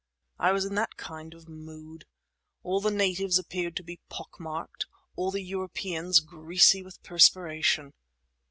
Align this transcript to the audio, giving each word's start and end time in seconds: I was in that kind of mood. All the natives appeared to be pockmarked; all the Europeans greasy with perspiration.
I 0.39 0.51
was 0.51 0.65
in 0.65 0.73
that 0.73 0.97
kind 0.97 1.31
of 1.35 1.47
mood. 1.47 2.05
All 2.63 2.81
the 2.81 2.89
natives 2.89 3.37
appeared 3.37 3.75
to 3.75 3.83
be 3.83 3.99
pockmarked; 4.09 4.87
all 5.15 5.29
the 5.29 5.43
Europeans 5.43 6.21
greasy 6.21 6.81
with 6.81 7.03
perspiration. 7.03 7.93